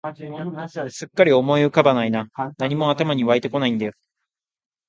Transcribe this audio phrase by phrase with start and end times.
[0.89, 2.25] すっかり思い浮かばないな、
[2.57, 3.91] 何も頭に湧いてこないんだよ